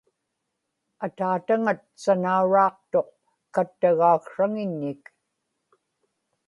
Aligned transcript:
ataataŋat 1.05 1.79
sanauraaqtuq 2.01 3.09
kattagaaksraŋiññik 3.53 5.03